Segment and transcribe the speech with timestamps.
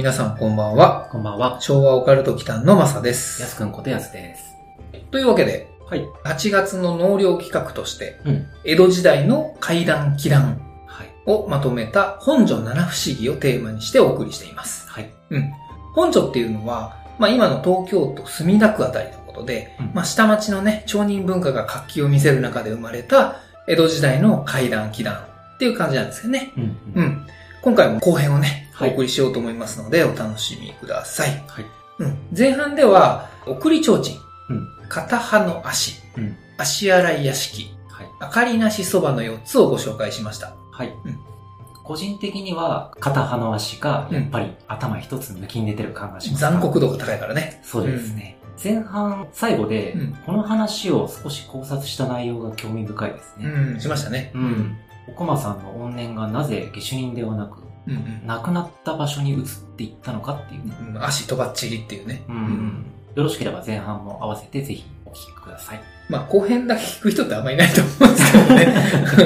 [0.00, 1.10] 皆さんこんばんは。
[1.12, 1.60] こんばんは。
[1.60, 3.42] 昭和オカルト祈間のまさです。
[3.42, 4.56] やすくんことやすです。
[5.10, 6.08] というわけで、はい。
[6.24, 8.46] 8月の納涼企画として、うん。
[8.64, 11.08] 江戸時代の怪談祈談はい。
[11.26, 14.88] をまとめた本所七不思議をテーマにしてお送りしています。
[14.88, 15.10] はい。
[15.28, 15.52] うん。
[15.92, 23.36] 本所っていうのは、まあ今の東京都墨田区あたりのことで、うんまあ下町のね、町人文化が活気を見せる中で生まれた
[23.68, 25.16] 江戸時代の怪談祈談
[25.56, 26.52] っていう感じなんですよね。
[26.56, 26.62] うん。
[26.64, 27.04] ううん。
[27.04, 27.26] ん。
[27.60, 31.44] 今回も後編をね、おはい送りしようと思いますので、お楽しみください。
[31.46, 31.66] はい。
[31.98, 32.18] うん。
[32.36, 34.68] 前半では、送り提灯、うん。
[34.88, 36.36] 片刃の足、うん。
[36.58, 38.06] 足洗い屋敷、はい。
[38.20, 40.54] 明かりなしそばの4つをご紹介しました。
[40.72, 40.94] はい。
[41.04, 41.18] うん
[41.90, 46.40] 個人的には、片刃の足が、やっぱり頭一つ抜きん出てる感がします。
[46.40, 47.60] 残酷度が高いからね。
[47.64, 48.38] そうですね。
[48.62, 53.46] 前半、最後で、うんこの話を少し考察した内容が興味深いですね。
[53.46, 54.30] うん、しましたね。
[54.36, 54.76] うん。
[55.08, 57.94] おこまさんの怨念がなぜ下手人ではなく、うん。
[57.94, 60.62] うん亡くなった場所に移っていったのかっていう。
[60.62, 61.04] うん。
[61.04, 62.22] 足とばっちりっていうね。
[62.28, 62.84] うん。
[63.14, 65.80] よろしければ前半も合わせてぜひお聞きください。
[66.08, 68.74] まあ、後編だけ聞く人ってあんまりいないと思うんですけどね。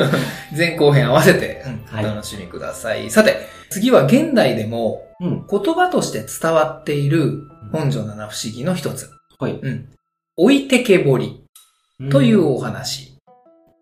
[0.56, 3.10] 前後編合わせて、お楽しみください。
[3.10, 5.46] さて、次は現代でもうん。
[5.48, 9.10] 言葉として伝わっている本所七不思議の一つ。
[9.38, 9.52] はい。
[9.52, 9.88] うん。
[10.36, 11.44] 置いてけぼり
[12.10, 13.18] というお話。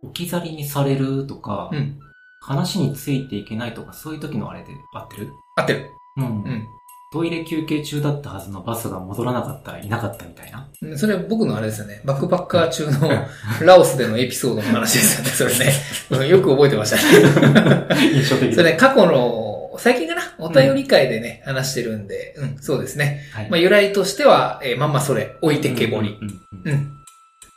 [0.02, 1.98] 置き去りにされるとか、うん。
[2.42, 5.32] 話についていけないとか、そういう時のあれで合ってる？
[5.56, 5.90] 合ってる。
[6.16, 6.68] うんうん。
[7.12, 10.66] トイレ休憩中だったはずのバスが戻らなかったらいなかったみたいな。
[10.80, 12.00] うんそれ僕のあれですよね。
[12.04, 13.10] バックパッカー中の
[13.64, 15.72] ラオスでのエピソードの話ですよね、それね。
[16.10, 17.86] うんよく覚えてましたね。
[18.14, 20.22] 印象的それね、過去の、最近かな？
[20.38, 23.20] お便り会でね、話してるんで、うん、そうですね。
[23.32, 23.50] はい。
[23.50, 26.18] まあ、由来としては、えーまんまそれ、置いてけぼり。
[26.20, 26.92] うんうんうんうん。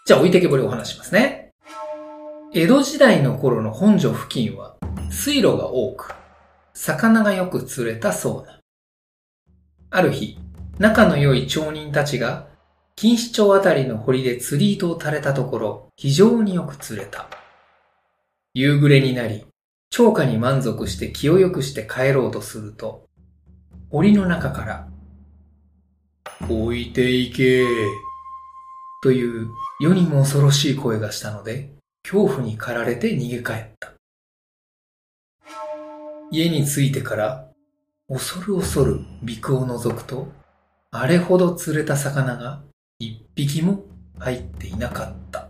[0.05, 1.44] じゃあ、置いてけぼりをお話しますね。
[2.57, 4.77] 江戸時代の頃の本所付近は、
[5.11, 6.15] 水路が多く、
[6.73, 8.61] 魚がよく釣れたそうな。
[9.89, 10.37] ある日、
[10.79, 12.47] 仲の良い町人たちが、
[12.95, 17.27] 錦糸町あたりの堀で釣り糸を垂れたところ、非常によく釣れた。
[18.53, 19.45] 夕暮れになり、
[19.89, 23.09] 町家に満足して気を良くして帰ろうとすると、
[23.89, 24.87] 堀の中から、
[26.49, 27.65] 置いていけ
[29.03, 29.49] という
[29.81, 31.75] 世にも恐ろしい声がしたので、
[32.07, 33.93] 恐怖に駆られて逃げ帰った。
[36.29, 37.47] 家に着いてから、
[38.07, 40.27] 恐る恐る陸を覗くと、
[40.91, 42.61] あれほど釣れた魚が
[42.99, 43.85] 一匹も
[44.19, 45.47] 入っていなかった。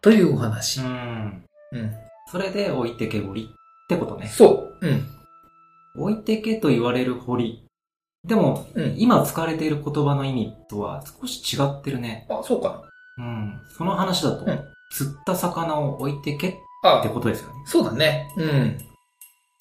[0.00, 0.80] というお話。
[0.80, 1.44] うん。
[1.70, 1.94] うん。
[2.32, 4.26] それで置いてけぼりってことね。
[4.26, 4.86] そう。
[4.86, 5.06] うん。
[6.02, 7.64] 置いてけと言われる堀。
[8.24, 12.26] でも、うん今使われている言葉の意味とは少し違ってるね。
[12.28, 12.82] あ、そうか
[13.18, 13.60] うん。
[13.76, 16.52] その話だと、うん釣った魚を置いてけっ
[17.02, 17.54] てことですよね。
[17.66, 18.32] そうだね。
[18.36, 18.78] うん。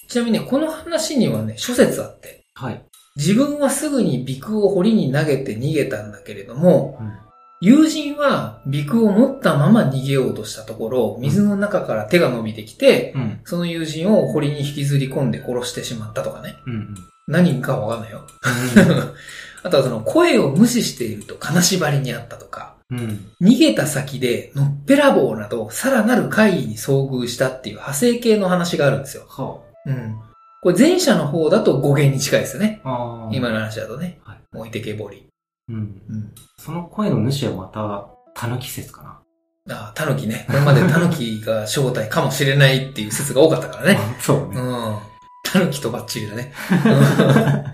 [0.08, 2.84] ちなみにね、この話にはね、諸説あって、はい。
[3.16, 7.28] 自分はすぐにビクを堀に投げて逃げたんだけれども、うん
[7.60, 13.42] 友人はビクを持ったまま逃げようとしたところ、水の中から手が伸びてきて、うん。
[13.46, 16.56] その友人を堀に引きずり込んで殺してしまったとかね。
[16.68, 16.74] うん。
[16.74, 16.96] うん。
[17.28, 18.28] 何人かはわかんないよ。
[19.64, 23.32] あとはその声を無視していると金縛りにあったとか、うん。
[23.42, 29.26] 逃げた先でのっぺらぼうなどさらなる怪異に遭遇したっていう派生系の話があるんですよ。
[29.28, 30.18] はうん。
[30.62, 32.82] これ前者の方だと語源に近いですよね。
[32.84, 33.30] あ。
[33.32, 34.20] 今の話だとね。
[34.24, 34.38] はい。
[34.54, 35.28] 置いてけぼり。
[35.70, 35.76] うん。
[35.76, 36.34] うん。
[36.58, 39.76] その声の主はまた、タヌキ説かな。
[39.76, 40.46] ああ、タヌキね。
[40.48, 44.00] これまでタヌキが正体かもしれないっていう説が多かったからね。
[44.20, 44.62] そうね。
[44.62, 44.98] うん。
[45.44, 46.54] タヌキとバッチリだね。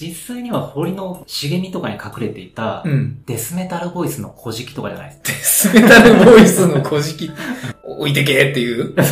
[0.00, 3.22] 実際には堀の茂みとかに隠れていたう、ん。
[3.26, 7.30] デスメタルボイスの小敷とかじゃないですデスメタルボイスの小敷、
[7.84, 8.94] 置いてけっていう？
[8.94, 9.02] か。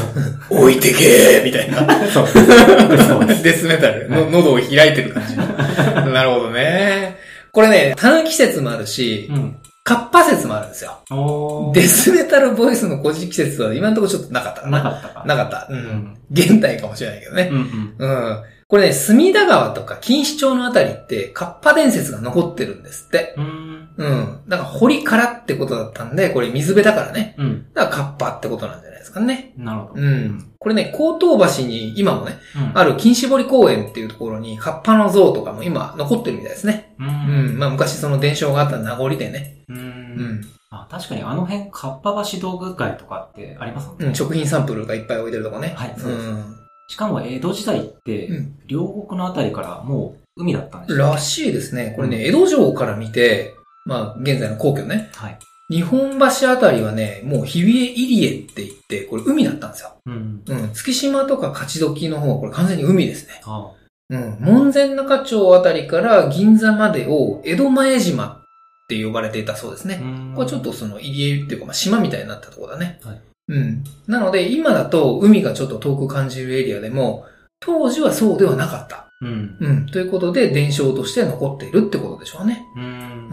[0.50, 2.06] 置いてけみたいな。
[2.10, 2.26] そう。
[3.42, 4.08] デスメタル。
[4.10, 5.36] の喉を開いてる感じ。
[5.36, 7.16] なるほどね。
[7.52, 9.56] これね、タヌキ説もあるしう、ん。
[9.84, 11.72] カッパ説もあるんですよ。
[11.74, 14.78] デスメタルボイスの小敷説は今のところちょっとなかったかな。
[14.78, 15.24] なかったか。
[15.26, 15.66] なかった。
[15.70, 15.74] う。
[15.74, 16.16] うんん。
[16.30, 17.48] 現代かもしれないけどね。
[17.52, 18.08] うんうん。
[18.08, 18.42] うん。
[18.72, 23.34] これね、隅田川とか錦糸町のあたりって、カッパ伝説が残ってるんですって。
[23.36, 23.94] うーん。
[23.98, 24.40] うん。
[24.48, 27.34] だから堀からってことだったんで、これ水辺だからね。
[27.36, 27.66] うん。
[27.74, 29.52] だからカッパってことなんじゃないですかね。
[29.58, 30.00] なるほど。
[30.00, 30.52] うん。
[30.58, 32.78] これね、高等橋に今もね、うん。
[32.78, 36.94] ある金絞り公園っていうところにカッパの像とかも今残ってるみたいですね。
[36.98, 37.02] う。
[37.02, 37.58] うんん。
[37.58, 39.66] まあ昔その伝承があった名残でね。
[39.68, 39.74] う。
[39.74, 40.40] うんん。
[40.70, 44.06] あ、確かにあの辺、かっぱ橋道具街とかってありますもんね。
[44.06, 45.74] うん、食品サンプルがいっぱい置いてるとこね。
[45.76, 46.61] はいそうですん。
[46.92, 51.94] しかも江戸時代って、うん両国のあたりからもう海だったんですらしいですね。
[51.96, 53.54] これね、江戸城から見て、
[53.86, 55.10] まあ現在の皇居ね。
[55.14, 55.38] はい。
[55.70, 59.94] 日本橋あたりはね、もう日比谷入江って言って、これ海だったんですよ。
[60.04, 60.42] うん。
[60.46, 60.72] うん。
[60.74, 63.40] 月島とか勝どきの方はこれ完全に海ですね。
[63.46, 63.70] あ
[64.10, 64.36] うん。
[64.40, 69.98] 門前仲町あたりから銀座までを江戸前島って呼ばれていたそうですね。
[70.02, 73.00] うんこれちょっとその入江っていうか、まあ、島みたいになったところだね。
[73.02, 73.20] はい
[73.52, 73.84] うん。
[74.06, 77.26] なので、今だと海がちょっと遠く感じるエリアでも、
[77.60, 79.08] 当時はそうではなかった。
[79.20, 79.56] うん。
[79.60, 79.86] うん。
[79.86, 82.66] ということで、伝承として残っているってことでしょうね。
[82.76, 82.82] うん。
[82.82, 82.86] う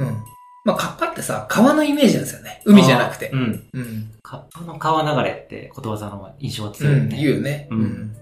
[0.03, 0.17] ん。
[0.65, 2.61] まあ、カッパってさ、川のイメージなんですよね。
[2.65, 3.37] 海じゃなくてあ。
[3.37, 3.69] うん。
[3.73, 4.11] うん。
[4.21, 6.75] カッパの川流れってことわざの印象がうん。
[6.75, 7.17] 強いよね。
[7.17, 7.67] 言うよね。
[7.71, 8.15] うん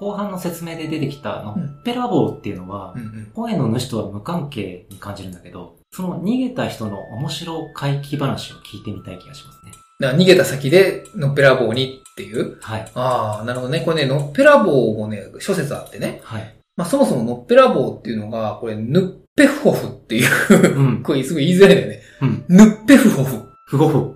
[0.00, 3.30] 後半の説明で出てきたのうんっぺらぼうっていうのは、うんうん。
[3.34, 9.72] 声の主とは無関係に感じるんだけど、その逃げた人の面白回帰話を聞いてみたい気がしますね。
[10.00, 12.58] だから逃げた先で、のっぺらぼうにっていう。
[12.60, 12.90] はい。
[12.94, 13.80] ああ、なるほどね。
[13.80, 16.20] これね、のっぺらぼうもね、諸説あってね。
[16.22, 16.54] はい。
[16.76, 21.02] まあ、そもそものっぺらぼうっていうのが、これ、ヌッペフホフっていう、うん。
[21.04, 22.02] これすごい言いづらいんだよね。
[22.22, 22.44] うん。
[22.48, 23.42] ヌッペフホフ。
[23.66, 24.14] ふごふ。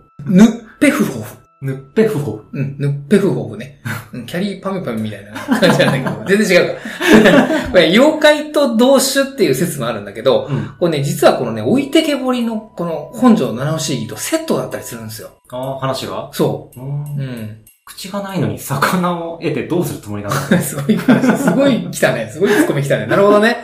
[1.63, 2.45] ヌッペフホフ。
[2.53, 2.59] ぬっぺふほ。
[2.59, 3.81] うん、ヌッペフホフね。
[4.13, 7.49] うん、キャリーパミュパミュみたいな感じなんだけど、 全然違うから。
[7.71, 10.75] これ、妖怪と同種っていう説もあるんだけど、うん。
[10.81, 15.31] これね、実はこのね、置いてけぼりのこの本庄七不思議とセットだったりするんですよ。
[15.51, 16.31] ああ、話が？
[16.33, 16.83] そうう。
[16.83, 17.59] んうん。
[17.85, 22.29] 口がないのに魚を得てどうするつもりなの すごい話、すごい来たね。
[22.33, 23.07] すごいツッコミ来たね。
[23.07, 23.59] なるほどね。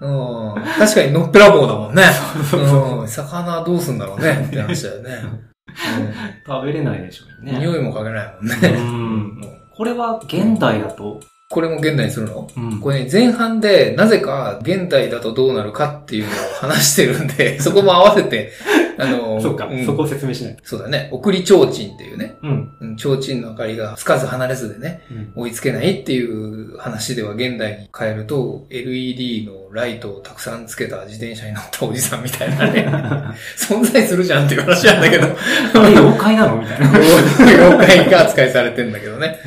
[0.00, 0.54] うん。
[0.78, 2.02] 確かにのっぺらぼうだもんね。
[2.54, 3.08] うん。
[3.08, 4.46] 魚どうすんだろうね。
[4.48, 5.51] って話だよね。
[6.46, 7.46] 食べれないでしょううん。
[7.46, 7.58] ね。
[7.58, 8.68] 匂いも嗅げないもんうね。
[9.50, 9.58] ん。
[9.74, 11.20] これは現代だと、
[11.50, 12.48] これも現代にするの？
[12.56, 18.52] うんこれね、前半で、なぜか現代だとどうなるかっていうのを話してるんで、 そこも合わせて、
[18.98, 20.56] あの、 そうか、んそこを説明しない。
[20.62, 21.08] そうだね。
[21.12, 22.70] 送り提灯っていうね、うん。
[22.80, 25.32] うん提灯の明かりがつかず離れずでね、うん。
[25.42, 32.86] 追いつけないっていう話では現代に変えると、LED のライトをたくさんつけた自転車に乗ったおじさんみたいなね、
[33.56, 35.28] 存在するじゃんっていう話なんだけど、あ
[35.86, 36.90] れ妖怪なのみたいな。
[36.98, 39.38] 妖怪が扱いされてんだけどね。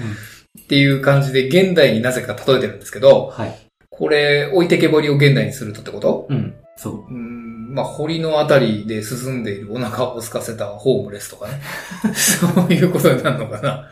[0.60, 3.56] っていう感じで現代になぜか例えてるんですけど、はい。
[3.92, 6.28] これ、置いてけぼりを現代にするとってこと？
[6.30, 6.54] うん。
[6.76, 6.94] そう。
[6.96, 7.45] うーん、
[7.76, 11.62] まあ、堀のあたりで進んでいるお腹を空かせたホームレスとかね。
[12.16, 13.90] そういうことになるのかな。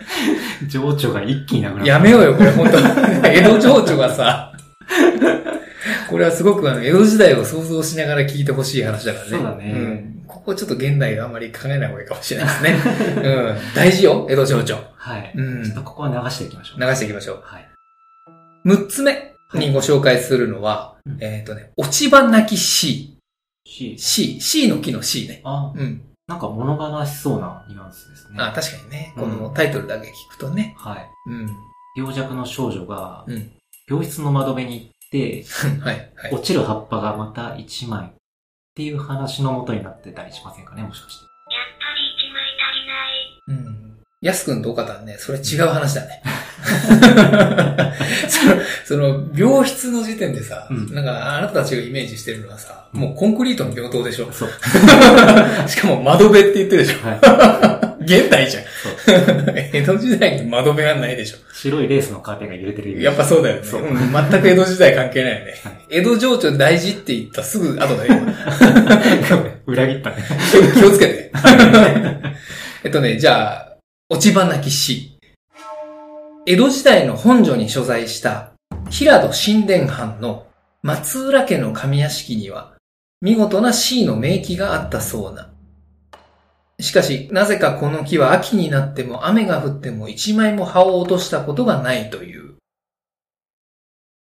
[0.70, 1.88] 情緒が一気になくなる。
[1.88, 2.78] やめようよ、これ本当
[3.28, 4.54] 江戸情緒がさ、
[6.10, 9.30] これはすごくあの、江戸時代を想像しながら聞いてほしい話だからね。
[9.32, 10.24] そうだねん。
[10.28, 12.78] ここちょっと現代あんまり考えない方がいいかもしれないですね。
[13.18, 13.58] うん。
[13.76, 14.78] 大事よ、江戸情緒。
[14.96, 15.34] はい。
[15.36, 16.82] うんちょっとここは流していきましょう。
[16.82, 17.40] 流していきましょう。
[17.44, 17.68] はい。
[18.64, 23.13] 六つ目にご紹介するのは、うんえっ、とね、落ち葉なき C。
[23.66, 23.98] C。
[23.98, 24.40] C。
[24.42, 25.42] C の木の C ね。
[25.44, 26.02] あ、うん。
[26.28, 28.38] なんか物悲しそうなニュアンスですね。
[28.40, 29.14] あ、確かにね。
[29.16, 30.74] このうんタイトルだけ聞くとね。
[30.78, 31.10] はい。
[31.28, 31.50] うん。
[31.96, 33.52] 病弱の少女がうん。
[33.88, 35.44] 病室の窓辺に行って、
[35.84, 36.12] はい。
[36.16, 36.34] はい。
[36.34, 38.10] 落ちる葉っぱがまた一枚っ
[38.76, 41.24] ていう話のもとになってたりしませんかね、もしかして。
[41.24, 43.68] やっぱり一枚足りない。
[43.68, 43.83] うん。
[44.24, 46.24] やすくんと岡田ね、それ違う話だね。
[48.30, 54.50] その、その、病室の時点でさ、うんなんか、あなたたちがイメージしてるのはさ、もうコンクリートの病棟でしょそう。
[55.68, 58.64] しかも窓辺って言ってるでしょは現代じゃん。
[59.74, 61.38] 江戸時代に窓辺はないでしょ。
[61.54, 63.62] 白いレースのカーテンが揺れてるやっぱそうだよね。
[63.66, 65.62] そううん全く江戸時代関係ないよね。
[65.66, 68.22] はい江戸情緒大事って言ったすぐ後だよ。
[69.68, 70.16] 裏切ったね。
[70.76, 71.32] 気をつけて。
[72.86, 73.73] えっとね、じゃあ、
[74.14, 75.18] 落ち葉なき詩。
[76.46, 78.52] 江戸時代の本所に所在した
[78.92, 80.46] 平戸神殿藩の
[80.84, 82.76] 松浦家の上屋敷には
[83.22, 85.52] 見事な C の名木があったそうな。
[86.80, 92.54] しかし、なぜかこの木は秋になっても雨が降っても一枚も葉を落としたことがないという。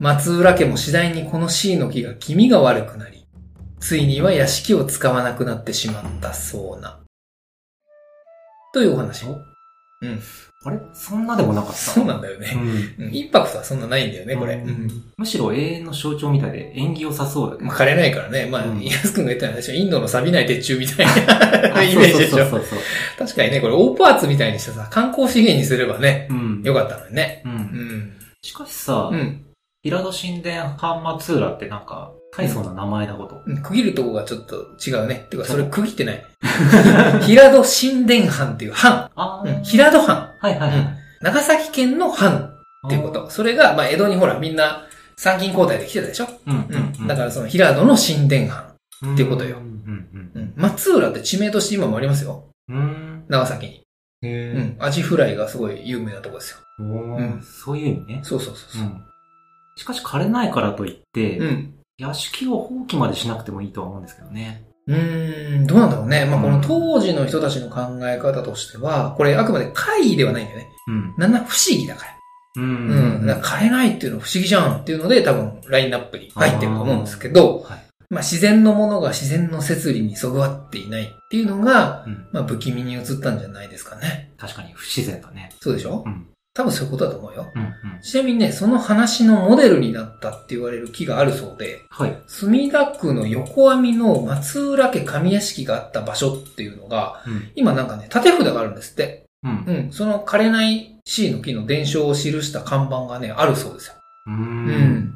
[0.00, 3.28] 松浦家も次第にこの C の木が気味が悪くなり、
[3.78, 6.98] ついには屋敷を使わなくなってしまったそうな。
[8.74, 9.36] というお話を。
[10.02, 10.20] うん。
[10.64, 10.78] あれ？
[10.94, 11.76] そんなでもなかった？
[11.76, 12.52] そうなんだよね。
[12.98, 14.54] うんうんインパクトはそんなないんだよね、これ。
[14.54, 17.68] うんうんむしろ永遠の象徴みたいで縁起良さそうだけど。
[17.68, 18.46] まあ、枯れないからね。
[18.50, 22.38] まあ、うんイヤス君が言ったのは、インドの錆びない鉄柱みたいな あイメージでしょ。
[22.38, 22.78] そうそうそう。
[23.18, 26.62] 確かにね、これオーパーツみたいにしてさ、観光資源にすればね、うん。
[26.62, 27.42] よかったのにね。
[27.44, 27.48] う。
[27.48, 28.12] うんん。
[28.42, 29.42] しかしさ、うん。
[29.82, 33.42] 平戸神殿半松浦ってなんか、大層な名前だこと。
[33.46, 35.26] うん区切るとこがちょっと違うね。
[35.30, 36.24] てか、それ区切ってない。
[37.22, 39.10] 平戸神殿藩っていう藩。
[39.16, 40.30] あうん平戸藩。
[40.40, 40.88] はいはいはい。
[41.20, 42.52] 長崎県の藩
[42.86, 43.30] っていうこと。
[43.30, 46.28] それが、まあ、江戸にほら、みんな参勤交代で来てたでしょ？
[46.46, 46.92] うんうん。
[47.00, 47.06] うん。
[47.06, 48.64] だからその平戸の神殿藩。
[49.02, 50.52] らっていうことようんうん。
[50.56, 52.44] 松浦って地名として今もありますよ。
[52.68, 52.76] うん。
[52.76, 53.24] うん。
[53.28, 53.82] 長崎に。
[54.22, 54.76] うへん。
[54.78, 56.58] アジフライがすごい有名なとこですよ。
[56.78, 58.20] うんーそういう意味ね。
[58.22, 58.82] そうそうそうそう。
[58.82, 59.02] うん。
[59.76, 61.74] しかし枯れないからといって、うん。
[61.98, 64.64] 屋敷を放棄までしなくてもいいとは思うんですけどね。
[64.86, 66.26] うーん、どうなんだろうね。
[66.26, 70.68] まあ、このうん当時の人たちの考え方としては、これあくまで怪異ではないんだよね。
[70.88, 71.14] うん。
[71.16, 72.12] 七不思議だから。
[72.56, 73.26] ううん。
[73.26, 77.82] だから枯れないっていうのは不思議じゃんっていうので、多分ラインナップに入ってると思うんですけど、はい。
[78.08, 82.28] まあ自然のものが自然の摂理にそぐわっていないっていうのが、うん。
[82.30, 84.32] まあ不気味に映ったんじゃないですかね。
[84.36, 85.50] 確かに不自然だね。
[85.60, 86.04] そうでしょ？
[86.06, 86.26] うん。
[86.56, 87.52] 多分そういうことだと思うよ。
[87.54, 88.00] うんうん。
[88.00, 92.16] ちなみにね、その話のモデルになったって言われる木があるそうで、はい。
[92.26, 97.50] 墨田区の横網の松浦家上屋敷があった場所っていうのが、うん。
[97.56, 99.26] 今なんかね、縦札があるんですって。
[99.44, 99.64] うん。
[99.66, 99.92] うん。
[99.92, 103.94] その枯れない C の木の伝承を記した看板がね、あるそうですよ。
[104.26, 104.32] うー。。
[104.32, 105.12] うん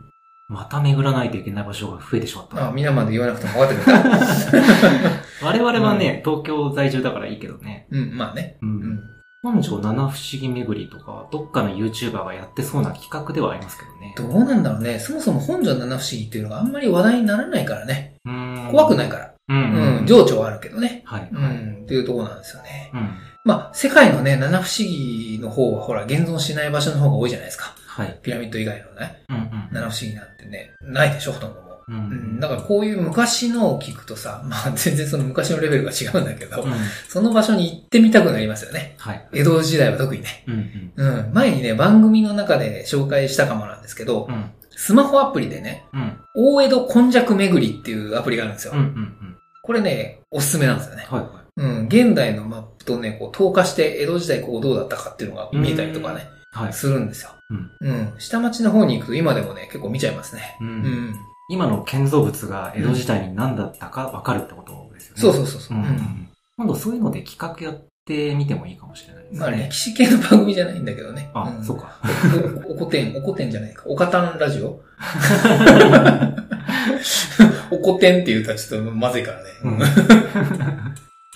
[0.51, 2.71] また巡らないといけない場所が増えてしまった。
[2.71, 4.67] あ、皆まで言わなくても分かってくれた。
[5.47, 7.87] 我々はね、東京在住だからいいけどね。
[7.93, 8.59] うん、まあね。
[8.61, 8.67] う。
[8.67, 9.53] うんん。
[9.53, 14.15] 本庄七不思議巡りとか、どっかの YouTuber がやってそうな企画ではありますけどね。
[14.17, 14.99] どうなんだろうね。
[14.99, 18.17] そもそも本庄七不思議っていうのがあんまり話題にならないからね。
[18.25, 18.71] うーん。
[18.71, 19.35] 怖くないから。
[19.49, 19.57] うん。
[19.57, 19.97] う。
[19.97, 20.07] うんん。
[20.07, 21.03] 情緒はあるけどね。
[21.05, 21.29] はい。
[21.33, 21.55] うはい。
[21.55, 21.83] ん。
[21.85, 22.91] っていうところなんですよね。
[22.95, 23.11] うん。
[23.45, 27.75] まあ、世界のね、七不思議の方はほら、現存しない場所の方が多いじゃないですか。
[27.87, 28.19] はい。
[28.23, 29.69] ピラミッド以外のね、うんうん。
[29.73, 31.70] 七不思議なんてね、ないでしょ、ほとんども。
[31.91, 32.41] ううんん。
[32.41, 36.73] だからこういう昔のを聞くとさ、まあ全然その昔のレベルが違うんだけど、うん。
[37.09, 38.95] その場所に行ってみたくなりますよね。
[38.99, 39.29] はい。
[39.33, 40.45] 江戸時代は特にね。
[40.47, 41.19] うんうん。
[41.19, 41.35] うん。
[41.35, 44.51] 前にね、番組の中で紹介したかもなんですけど、うん。
[44.71, 46.19] スマホアプリでね、うん。
[46.35, 48.73] 大江戸今昔巡りっていうアプリがあるんですよ。
[48.75, 49.37] うんうんうん。
[49.63, 51.07] これね、おすすめなんですよね。
[51.11, 51.31] はいはい。
[51.57, 51.87] うん。
[51.87, 56.73] 現代のマップとね、こう、透過して江戸時代ここどうだったかっていうのが見えたりとかね、はい。
[56.73, 57.31] するんですよ。
[57.51, 57.71] うん。
[57.81, 58.15] うん。
[58.19, 60.57] 下町の方に行くと今でもね、結構見ちゃいますね。
[60.61, 60.65] う。
[60.65, 61.15] うんん。
[61.51, 65.21] 今の建造物が江戸時代に何だったか分かるってことですよね。
[65.21, 65.81] そうそうそうそうう。
[65.81, 66.29] ん。
[66.57, 69.41] 今度そういうので企画やってみてもいいかもしれないですね。
[69.41, 71.29] まあ歴史系の番組じゃないんだけどね。
[71.35, 71.99] あ、んそうか。
[72.69, 73.83] おおこてん、おこてんじゃないか。
[73.87, 74.81] おかたんラジオ？
[77.73, 79.45] おこてんって言うとちょっとまずいからね。
[79.65, 79.79] うん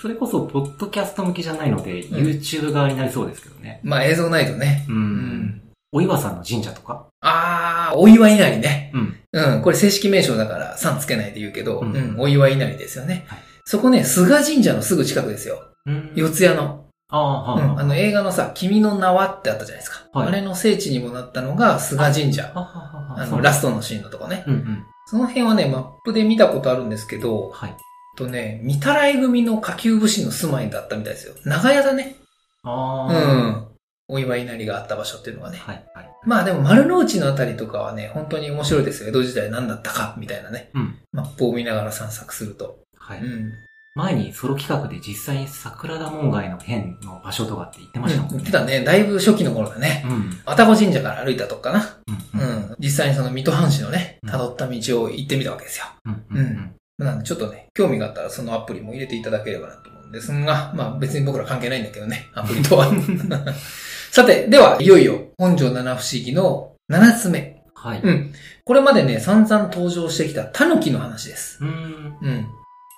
[0.00, 3.80] それこそ、ポッドキャスト向きじゃないので、うん YouTube 側になりそうですけどね。
[3.82, 4.84] まあ映像ないとね。
[4.88, 4.92] う。
[4.92, 4.98] うん
[5.46, 5.62] ん。
[5.92, 7.06] お岩さんの神社とか？
[7.22, 8.90] あー、お祝い稲荷ね。
[8.92, 9.16] うん。
[9.34, 9.62] うん。
[9.62, 12.20] これ正式名称だから、さんつけないで言うけど、ううんん。
[12.20, 13.38] お祝い稲荷ですよねはい。
[13.64, 15.58] そこね、菅神社のすぐ近くですよ。
[15.86, 16.84] うん四谷の。
[17.10, 17.80] ああ、はうん。
[17.80, 20.06] あの映画のさ、君の名はってあったじゃないですか。
[20.12, 22.52] はいあれの聖地にもなったのが菅神社。
[22.54, 24.44] あはははあの、ラストのシーンのとこね。
[24.46, 24.84] うんうん。
[25.06, 27.76] その辺はね、マップで見たことあるんですけど、はい。
[28.16, 31.34] とね、見たらい組の下級武士の住まいだったみたいですよ。
[31.44, 32.16] 長屋だね。
[32.62, 33.12] ああ。
[33.12, 33.66] うん。
[34.08, 35.58] お祝い稲荷があった場所っていうのはね。
[35.58, 36.13] はい、はい。
[36.26, 39.08] まあでも丸の内のあたりとかはね、本当に面白いですよ。
[39.10, 40.70] 江戸時代何だったか、みたいなね。
[40.74, 40.96] うん。
[41.12, 42.78] マップを見ながら散策すると。
[42.96, 43.20] はい。
[43.20, 43.52] うん。
[43.96, 48.42] 前にソロ企画で実際に桜田門外の変の場所とかって言ってましたもん言ね。
[48.42, 48.82] ってたね。
[48.82, 50.04] だいぶ初期の頃だね。
[50.08, 50.30] うん。
[50.46, 51.96] 愛宕神社から歩いたとこかな。
[52.34, 52.40] うん。
[52.40, 52.58] ううん。
[52.72, 52.76] ん。
[52.80, 55.86] 実際にその水戸藩士のねう、ん辿った道を行ってみたわけですよ。
[56.06, 56.24] うん。
[56.38, 56.74] うん。
[56.98, 62.88] なんでちょっとね、興味があったらそのアプリも入れていただければなと思うんですが、まあ別に僕ら関係ないんだけどね、アプリとは。
[64.14, 67.64] さて、では、いよいよ本庄七不思議の7つ目。
[67.74, 68.00] はい。
[68.00, 68.32] うん。
[68.64, 71.58] これまでね、散々登場してきた狸の話です。
[71.60, 72.18] うーん。
[72.22, 72.46] うん。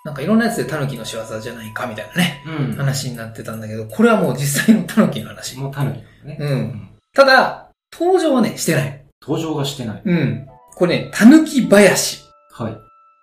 [0.05, 2.77] なんかいろんなやつで狸の仕業じゃないかみたいなね、うん。
[2.77, 5.59] 話になってたんだけど、これはもう実際の狸の話。
[5.59, 6.37] もうタヌキなんだね。
[6.39, 6.89] うん。
[7.15, 9.03] ただ、登場はね、してない。
[9.23, 10.03] 登場がしてない。
[10.05, 10.47] うん。
[10.75, 12.77] これね、狸林っはい。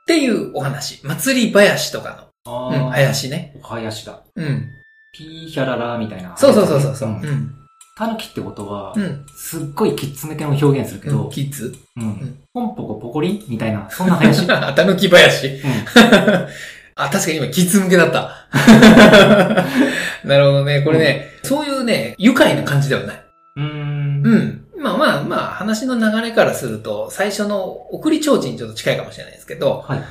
[0.08, 1.00] ていうお話。
[1.06, 3.56] 祭り林とかあの、うん、林ね。
[3.62, 4.24] お囃子だ。
[4.36, 4.68] うん。
[5.16, 6.36] ピーヒャララみたいな。
[6.36, 7.10] そうそうそうそうそう。
[7.10, 7.63] んうん。
[7.96, 9.26] タヌキってことはう、ん。
[9.36, 12.38] すっごいキッズ向けの表現するけど、キッズうんん。
[12.54, 13.34] ポンポコポコリ？
[13.34, 14.50] ンみたいな、そんな囃子。
[14.52, 15.48] あ、たぬき林。
[15.48, 15.60] う
[16.96, 18.48] あ、確かに今、キッズ向けだった。
[20.28, 20.82] なるほどね。
[20.82, 23.16] これね、そういうね、愉快な感じではない。
[23.16, 23.20] ん。
[23.58, 24.24] うーん。
[24.26, 24.66] うん。
[24.80, 30.04] まあまあまあ、話の流れからすると、最初の送り提灯にちょっと近いかもしれないですけど、はい。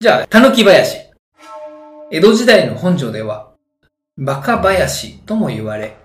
[0.00, 0.96] じゃあ、たぬき林。
[2.10, 3.50] 江戸時代の本庄では、
[4.18, 5.96] バカ林とも言われ、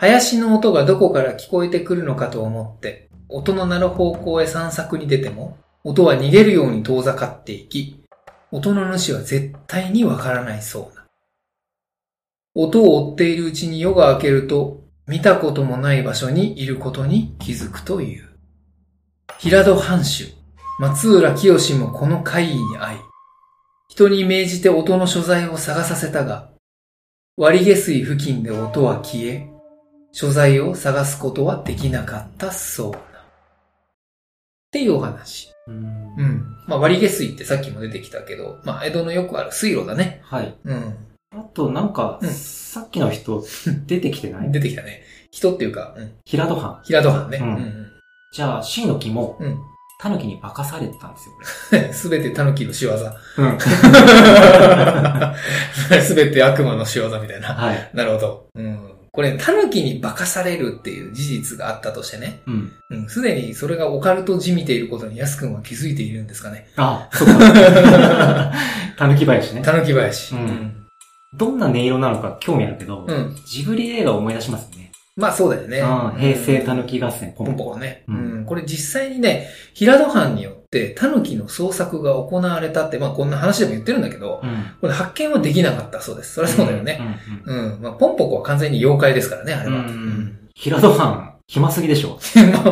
[0.00, 8.02] 林の音がどこから聞こえてくるのかと思って、音の鳴る方向へ散策に出ても、音は逃げるように遠ざかっていき、
[8.50, 11.04] 音の主は絶対にわからないそうな。
[12.54, 18.30] 音を追っているうちに夜が明けると、見たこともない場所にいることに気づくという。
[19.38, 20.32] 平戸藩主、
[20.78, 22.98] 松浦清もこの会議に会い、
[23.90, 26.52] 人に命じて音の所在を探させたが、
[27.36, 29.59] 割下水付近で音は消え、
[30.12, 32.98] 所在を探すことはできなかったそうな。
[32.98, 33.02] っ
[34.72, 35.52] ていうお話。
[35.66, 35.78] うんう
[36.24, 36.44] ん。
[36.66, 40.20] まあ割下水ってさっきも出てきたけど、まあ江戸のよくある水路だね。
[40.24, 40.54] はい。
[40.64, 40.96] うん。
[41.32, 43.44] あと、なんか、うんさっきの人、
[43.86, 44.50] 出てきてない？
[44.52, 45.02] 出てきたね。
[45.30, 46.12] 人っていうか、うん。
[46.24, 46.80] 平戸藩。
[46.84, 47.38] 平戸藩ね。
[47.38, 47.86] ううんん。
[48.32, 49.58] じゃあ、C の木も、うん。
[50.00, 51.28] 狸に化かされてたんです
[51.76, 52.92] よ、こすべて狸の仕業。
[52.92, 52.96] れ。
[53.38, 53.58] うん。
[56.02, 57.48] すべて悪魔の仕業みたいな。
[57.48, 57.90] はい。
[57.92, 58.46] なるほど。
[58.54, 58.89] うん。
[59.12, 62.42] これ、狸に化かされるっていう事実があったとしてね。
[62.46, 62.72] うん。
[62.90, 63.08] うん。
[63.08, 66.68] すでにそれがオカルトじみていることに安くんは気づいているんですかね。
[66.76, 68.52] あ、そうか。
[68.96, 69.62] 狸林ね。
[69.62, 70.34] 狸林。
[70.34, 70.76] うん
[71.32, 73.36] どんな音色なのか興味あるけど、うん。
[73.46, 74.90] ジブリ映画を思い出しますね。
[75.16, 75.80] まあそうだよね。
[75.80, 78.04] ああ平成狸合戦、ポポンポンポコね。
[78.08, 78.44] ううんん。
[78.46, 84.64] これ実際にね、平戸藩によって狸の捜索が行われたって、まあこんな話でも言ってるんだけど、うん。
[84.80, 86.34] これ発見はできなかったそうです。
[86.34, 87.00] そりゃそうだよね。
[87.46, 87.54] うん。
[87.54, 87.82] うんうん。
[87.82, 89.78] まあポンポコは完全に妖怪ですからね、あれは。
[89.78, 90.38] ううんん。
[90.54, 92.18] 平戸藩、暇すぎでしょ？
[92.52, 92.70] まあ、ど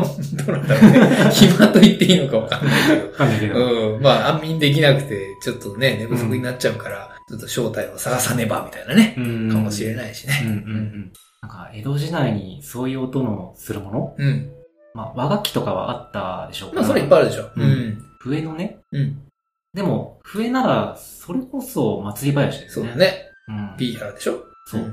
[0.52, 1.31] うなんだろうね。
[1.33, 3.07] 暇と言っていいのかわかんないけど。
[3.07, 3.95] わかんないけど。
[3.95, 4.02] うん。
[4.02, 9.14] まあ、安眠できなくて、ちょっとね、寝不足になっちゃうから、ちょっと正体を探さねば、みたいなね。
[9.19, 10.40] うんかもしれないしね。
[10.45, 11.12] うんうんうん。
[11.43, 14.14] なんか、江戸時代にそういう音のするもの？
[14.17, 14.50] うん。
[14.99, 17.43] まあ、和楽器とかはあったでしょうかまあ、それいっぱいあるでしょ。
[17.45, 18.05] ううんん。
[18.19, 18.78] 笛のね。
[18.90, 19.23] うん。
[19.73, 22.87] でも、笛なら、それこそ祭り林ですね。
[22.88, 23.05] そうだ。
[23.05, 23.26] ね。
[23.47, 23.76] うん。
[23.78, 24.93] ピーハラでしょそう。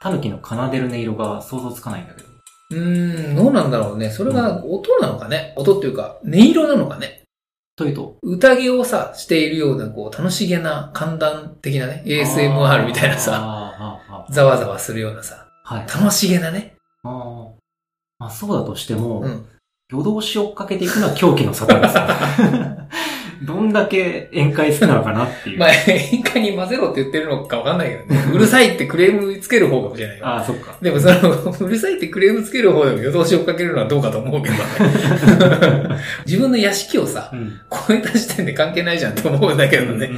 [0.00, 2.28] 狸の奏でる音色が想像つかないんだけど。
[2.70, 4.10] うーん、どうなんだろうね。
[4.10, 5.54] それが音なのかね。
[5.56, 7.22] 音っていうか、音色なのかね。
[7.76, 15.86] というと、宴をさ、しているような、こう、楽しげな、寒暖的なね、ASMR みたいなさ、あーあー、あーざわざわするようなさ、はい。
[15.86, 16.74] 楽しげなね。
[18.18, 19.46] まあ、そうだとしても、うん。
[19.90, 22.78] 夜通し追っかけていくのは狂気の沙汰ですよ。
[23.46, 25.58] どんだけ宴会好きなのかなっていう。
[25.58, 28.32] まあ、演歌に混ぜろって言ってるのかわかんないけどね。
[28.34, 30.26] うるさいってクレームつける方かもしれないよ。
[30.26, 30.76] ああ、そっか。
[30.82, 34.60] でもその、うるさいってクレームつける方でも夜通し追っかけるのはどうかと思うけどね。
[36.26, 37.60] 自分の屋敷をさう、ん。
[37.70, 40.10] 超えた時点で関係ないじゃんって思うんだけどね。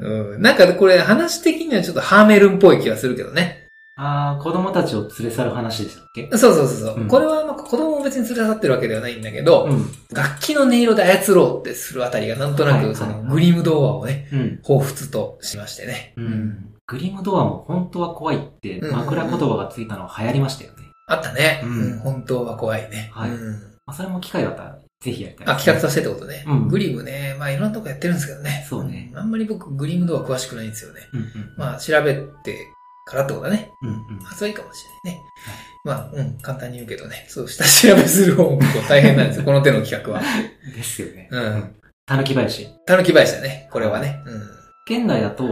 [0.00, 0.42] うんうんうんうん。
[0.42, 3.61] なんかこれ話的にはちょっとハーメルンっぽい気がするけどね。
[3.94, 6.28] ああ、子供たちを連れ去る話でしたっけ？
[6.32, 9.86] そうそうそうそう、うんこれはまあ子供も別に連れ去ってるわけではないんだけど、ん。
[10.12, 14.60] 楽器の音色で操ろうってするあたりがなんとなはいくそのはいグリム童話をね、うん。
[14.64, 16.14] 彷彿としましてね。
[16.16, 16.68] うん。
[16.86, 20.78] グリムドアも本当は怖いってうん枕言葉がついたの流行りましたよね。
[21.06, 21.60] あったね。
[21.62, 23.10] うんうん本当は怖いね。
[23.12, 23.52] はいうん
[23.84, 26.44] まあ、それも機会だったらぜひやりたいあ、企画させてってことね。
[26.46, 28.64] うんグリムね、まあいろんなとこやってるんですけどね。
[28.68, 31.00] そうねんあんまり僕グリム童話詳しくないんですよね。
[31.12, 31.28] うんうん。
[31.58, 32.56] まあ調べて
[33.04, 33.70] からってことだね。
[33.82, 34.18] うんうん。
[34.24, 35.24] 発売かもしれないね。
[35.84, 37.26] まあ、うん、簡単に言うけどね。
[37.28, 39.44] そう、下調べする方も結構大変なんですよ。
[39.46, 40.22] この手の企画は。
[40.74, 41.28] ですよね。
[41.30, 41.74] うん。
[42.06, 42.68] たぬき林。
[42.86, 43.68] たぬき林だね。
[43.72, 44.22] これはね。
[44.26, 44.42] うん。
[44.98, 45.44] 現代だと、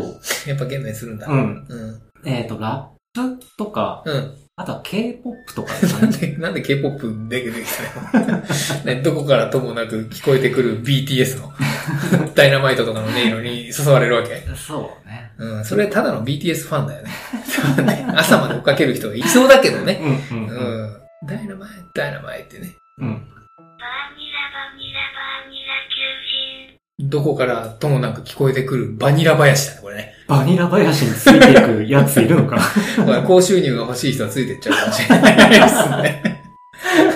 [0.46, 1.26] やっぱ現代するんだ。
[1.26, 1.66] うん。
[1.68, 2.28] うん。
[2.28, 4.34] えっ、と、ラップとか、うん。
[4.60, 5.80] あとは K-POP とかね。
[6.02, 7.66] なんで、なんで K-POP で出てき
[8.12, 8.42] たの
[8.84, 11.50] ね、どこ からともなく聞こえてくる BTS の
[12.36, 14.46] ダイナマイトとかの音色に誘われるわけ。
[14.54, 15.32] そうね。
[15.38, 15.64] うん。
[15.64, 17.10] それただの BTS ファンだよね。
[17.46, 19.98] そうね朝まで追っかける人がいそうだけどね。
[20.30, 20.86] うんううんうん。
[20.88, 20.96] ん。
[21.26, 22.68] ダイナマイト、ダイナマイトってね。
[22.98, 23.08] うん。
[23.08, 27.08] バーニラバニラバーニラ求人。
[27.08, 30.09] どこからともなく聞こえてくるバニラ林だね、これね。
[30.30, 32.60] バニラ林についていくやついるのか
[33.26, 36.40] 高収入が欲しい人はついてっちゃうかもしれないですね。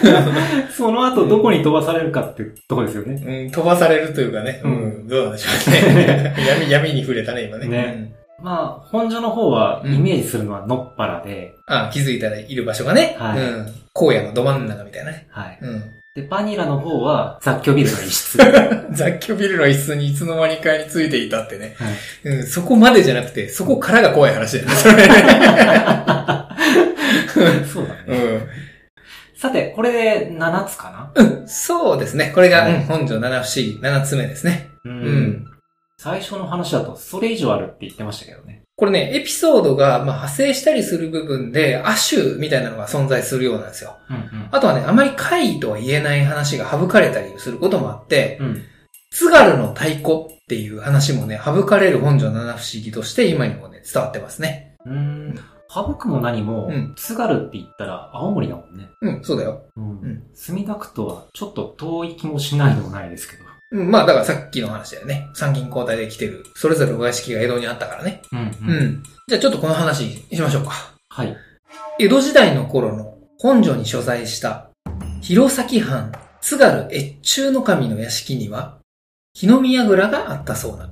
[0.77, 3.45] その後どこに飛ばされるかってとこですよね。
[3.47, 4.61] うん、飛ばされるというかね。
[4.65, 6.35] うん、どうなんでしょうね。
[6.47, 7.69] 闇、闇に触れたね、今ね。
[7.69, 13.17] ねまあ、本所の方はイメージするのはのっぱらで、うんあ気づいたらいる場所がね。
[13.19, 13.67] はいうん。
[13.95, 15.29] 荒野のど真ん中みたいなね。
[15.31, 15.59] はい。
[15.63, 15.94] うん。
[16.15, 18.39] で、バニラの方は雑居ビルの一室。
[18.93, 21.75] 雑居ビルの一室にいつの間にかについていたってね。
[21.77, 21.95] はい
[22.37, 24.95] うん、そこまでじゃなくて、そこからが怖い話だよね、それ。
[27.67, 28.05] そうだね。
[28.07, 28.49] うん。
[29.37, 32.31] さて、これで7つかうん、そうですね。
[32.33, 34.69] これが、はいうん、本庄七不思議、七つ目ですね。
[34.85, 35.45] なううん。
[35.99, 38.63] 最初の話だと、それ以上あるって言ってましたけどね。
[38.77, 43.97] これね、エピソードが、まあ、派生したりする部分で、亜種みたいなのが存在するようなんですよ。
[44.11, 48.47] うんあとはね、あまり怪異とは言えない話が省かれたりすることもあって、うん。
[48.47, 48.63] うん。
[49.11, 54.77] 津軽の太鼓っていう話もね、省かれる本庄七不思議として今にもね、伝わってますね。
[54.85, 55.41] うーん。
[55.69, 58.89] 省くも何も、うん津軽って言ったら青森だもんね。
[59.03, 59.63] うん、そうだよ。
[59.77, 59.85] うん。
[59.85, 63.45] ん墨田区とはちょっと遠い気もしないでもないですけど。
[63.75, 65.29] うん、まあ、だからさっきの話だよね。
[65.35, 68.23] 参勤交代で来てる、それぞれお屋敷が江戸にあったからね。
[68.33, 69.03] うん、うん。
[69.27, 70.95] じゃあちょっとこの話しましょうか。
[71.09, 71.37] はい。
[71.99, 74.71] 江戸時代の頃の本所に所在した、
[75.21, 78.79] 弘前藩津軽越中の神の屋敷には、
[79.35, 80.89] 日の宮蔵があったそうだ。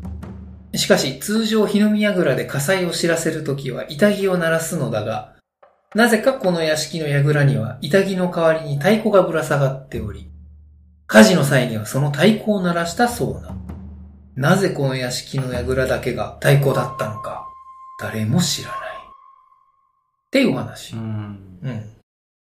[0.77, 5.35] しかし、通常日の宮蔵で火災を知らせるときは、板木を鳴らすのだが、
[5.95, 10.32] なぜかこの屋敷の櫓には、板木の代わりに太鼓がぶら下がっており、
[11.12, 13.55] 火事の際にはその太鼓を鳴らしたそうな。
[14.35, 17.46] なぜこの屋敷の櫓だけが太鼓だったのか、
[18.01, 18.79] 誰も知らない。
[18.79, 18.81] っ
[20.31, 20.96] ていうお話う。
[20.96, 21.59] ん。
[21.62, 21.90] うん。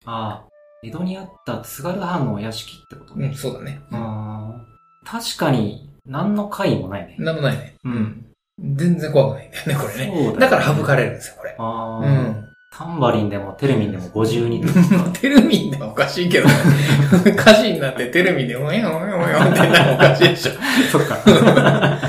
[0.05, 0.47] ああ、
[0.83, 3.33] 江戸にあった津軽藩のお屋敷ってことねうん、。
[3.33, 3.81] そうだね。
[3.91, 7.15] あー確かに、何の回もないね。
[7.17, 7.73] なんもないね。
[7.83, 8.25] うん。
[8.75, 10.31] 全然怖くないんだよね、これね。
[10.31, 11.55] ねだから省かれるんですよ、これ。
[11.57, 12.48] ああ、うん。
[12.79, 15.19] タンバリンでもテルミンでも52で。
[15.19, 16.53] テルミンでもおかしいけどね。
[17.37, 20.51] 歌詞になってテルミンでおやおやおやってなおかしいでしょ。
[20.89, 21.17] そっか。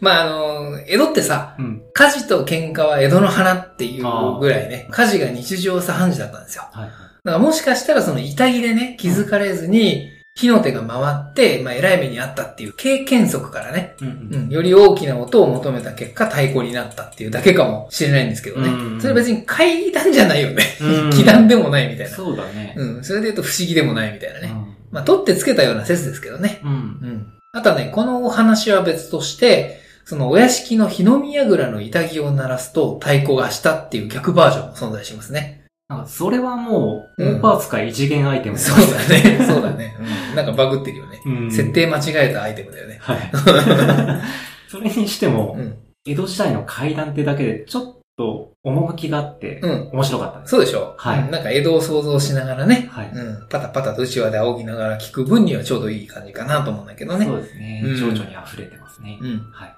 [0.00, 1.82] まあ、あの、江戸ってさ、うん。
[1.92, 6.62] 火事と喧嘩は江戸の花っていうぐらいね、火事が日常茶飯事だったんですよ。
[6.72, 6.90] はいはい。
[6.90, 10.98] だからもしかしたらその板木でね、気づかれずに、火の手が回
[11.30, 18.68] って、まあ、偉い目にあったっていう経験則からね、うんううんん、より大きな音を求めた結果、太鼓になったっていうだけかもしれないんですけどね。
[18.68, 20.64] うんそれ別に階段じゃないよね。
[20.80, 22.16] うん 気段でもないみたいな。
[22.16, 22.74] そうだね。
[22.76, 24.50] うん、それで言うと不思議でもないみたいなね。
[24.50, 26.60] うんまあ、取ってつけたような説ですけどね。
[26.62, 26.70] うん。
[26.70, 27.32] うん。
[27.52, 35.61] あとはね、このお話は別として、そのお屋敷の日の宮蔵の板木を鳴らすと太鼓がしたっていう逆バージョンも存在しますね。
[35.96, 39.44] なんかそれはもう、うんオーパー使い一元アイテムそうだね。
[39.46, 39.96] そうだね。
[40.30, 40.36] うん。
[40.36, 41.20] なんかバグってるよね。
[41.26, 42.98] うん設定間違えたアイテムだよね。
[43.00, 43.18] はい。
[44.68, 45.76] それにしても、うん。
[46.06, 47.82] 江戸時代の階段ってだけでちょっ
[48.16, 50.50] と趣があって、うん面白かったです。
[50.50, 52.88] そうでしょはいうんなんか江戸を想像しながらね。
[52.90, 53.10] はい。
[53.12, 53.46] うん。
[53.48, 57.26] パタパタと内輪で仰ぎながら聞く分にはちょうどいい感じかなと思うんだけどね。
[57.26, 57.82] そうですね。
[57.84, 59.18] うん情緒に溢れてますね。
[59.20, 59.46] うん。
[59.52, 59.74] はい。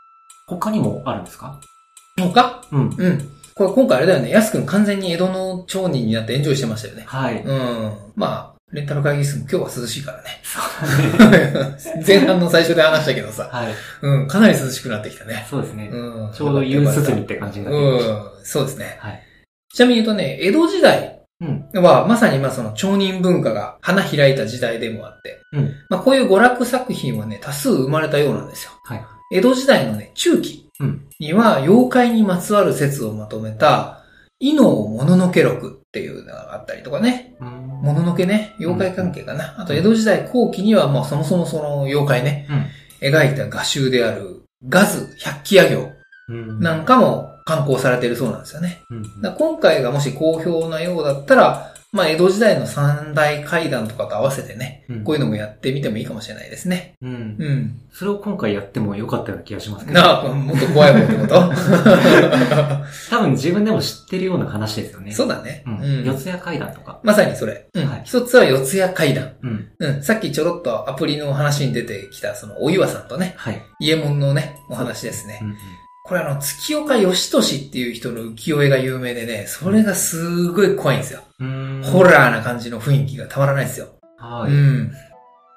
[0.47, 1.59] 他にもあるんですか？
[2.17, 2.61] 他？
[2.73, 2.95] うん。
[2.97, 3.29] うん。
[3.55, 4.31] これ今回あれだよね。
[4.31, 7.05] 安くん完全に江戸の町人になってエンジョイしてましたよね。
[7.07, 7.41] はい。
[7.43, 7.93] うん。
[8.17, 10.41] まあ、レンタル会議室も今日は涼しいからね。
[10.43, 11.77] そうだね。
[12.05, 13.49] 前半の最初で話したけどさ。
[13.53, 13.75] はい。
[14.03, 15.47] うん、かなり涼しくなってきたね。
[15.49, 15.89] そうですね。
[15.93, 16.33] うん。
[16.33, 18.15] ちょうど夕涼みって感じになってきました。
[18.15, 18.97] うん、そうですね。
[18.99, 19.23] はい。
[19.73, 21.45] ちなみに言うとね、江戸時代う
[21.81, 21.83] ん。
[21.83, 25.73] はまさにまあその町人文化が花開いた時代でもあって、うん。
[25.89, 28.73] まあこういう娯楽作品はね、多数生まれたようなんですよ。
[28.83, 29.05] はい。
[29.33, 30.64] 江戸時代のね、中期うん。
[31.21, 34.05] には妖怪にまつわる説をまとめた、
[34.41, 37.37] 異能もののけ録っていうのがあったりとかね。
[37.41, 37.49] うん。
[37.83, 39.55] もののけね、妖怪関係かな。
[39.59, 42.47] あと江戸時代後期にはまあそもそもその妖怪ね、
[43.01, 43.09] うん。
[43.09, 45.93] 描いた画集であるガズ百鬼夜行
[46.29, 46.61] うん。
[46.61, 48.83] なんかも刊行されているそうなんですよね。
[48.91, 49.35] うん。
[49.35, 56.95] 今回がもし好評なようだったら、まあ江戸時代の三大階段とかと合わせてね、うんこういうのもやってみてもいいかもしれないですね。
[57.01, 57.37] うん。
[57.39, 57.81] うん。
[57.93, 60.01] それを今回やってもよかったような気がしますけど。
[60.01, 61.53] なあ、もっと怖いもんってこと？
[63.11, 65.13] 多分自分でも知ってるような話ですよね。
[65.13, 65.63] そうだね。
[65.67, 65.71] う。
[65.71, 66.05] うんん。
[66.05, 66.99] 四谷階段とか。
[67.05, 67.67] まさにそれ。
[67.73, 69.33] うんはい一つは四谷階段。
[69.43, 69.69] うん。
[69.79, 70.03] うん。
[70.03, 73.63] さっきちょろっとアプリの話に出てきた、その、お岩さんとね、はい。
[73.79, 75.45] 家門のね、お話ですねう。
[75.45, 75.57] ん。
[76.07, 81.23] これあの、月岡義俊っていう人の浮世絵が有名でね、それがすごい怖いんですよ。
[81.41, 81.83] うん。
[81.83, 83.89] ホラーな感じの雰囲気がたまらないですよ。
[84.19, 84.53] はい。
[84.53, 84.93] うん。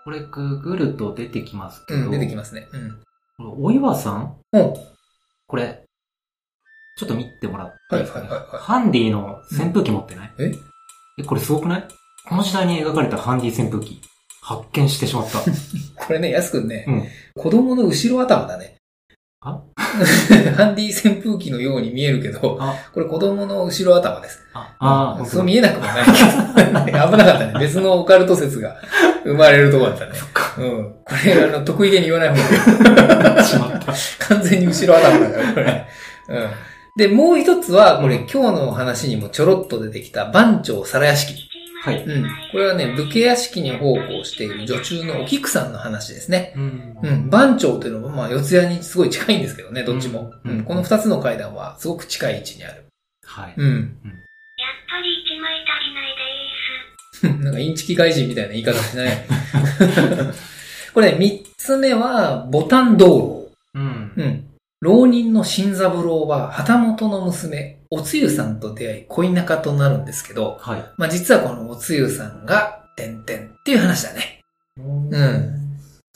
[0.06, 2.00] これググると出てきますけど。
[2.00, 2.66] うん、出てきますね。
[2.72, 3.64] うん。
[3.66, 4.38] お岩さん？
[4.54, 4.78] お
[5.48, 5.84] これ、
[6.98, 8.30] ちょっと見てもらっていいですかね。
[8.30, 10.54] はいはいはいはいハンディの扇風機持ってない、え？
[11.20, 11.88] え、これすごくない？
[12.26, 14.00] この時代に描かれたハンディ扇風機。
[14.42, 15.40] 発見してしまった。
[16.06, 17.44] これね、安くんね、うん。
[17.44, 18.77] 子供の後ろ頭だね。
[19.48, 19.62] あ？
[20.58, 24.40] ハンディ扇風機のように見えるけど、あ、これ子供の後ろ頭です。
[24.54, 26.06] あ、あ、そう見えなくもない
[26.86, 27.54] けど、 危なかったね。
[27.60, 28.76] 別のオカルト説が
[29.24, 30.12] 生まれるとこだったね。
[30.58, 30.84] うん。
[31.06, 33.44] これ、あの、得意げに言わない方がいい。
[33.44, 33.94] しまった。
[34.28, 35.88] 完全に後ろ頭だから、これ。
[36.30, 36.48] うん。
[36.98, 41.48] で、もう一つは、これ、うん今日の話にもちょろっと出てきた番長皿屋敷。
[41.92, 42.04] はい。
[42.04, 42.30] うん。
[42.52, 46.54] これはね、武家屋敷に奉公している女中のお菊さんの話ですね。
[46.56, 47.30] うんうん。
[47.30, 50.32] 番長というのも、まあ、四谷にすごい近いんですけどね、どっちも。
[50.44, 50.64] ううんん。
[50.64, 52.86] この二つの階段は、すごく近い位置にある。
[53.26, 53.54] はい。
[53.58, 53.76] うん。
[53.76, 53.86] やっ
[54.90, 57.44] ぱり一枚足りないです。
[57.44, 59.18] なんかインチキ外人みたいな言い方しない？
[60.94, 64.22] これ、三つ目は、ボタン道うん路。。
[64.22, 64.44] うん。
[64.82, 70.86] 浪人の新三郎は、旗本の娘、おつゆさんと出会い、恋仲となるんですけど、はい。
[70.98, 74.44] まあ実はこのおつゆさんが、てんてんっていう話だね。
[74.80, 75.58] ん